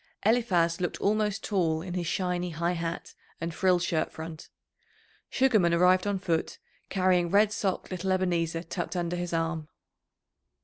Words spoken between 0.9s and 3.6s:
almost tall in his shiny high hat and